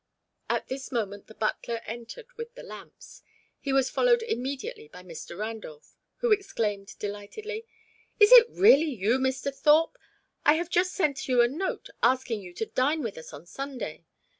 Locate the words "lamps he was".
2.63-3.91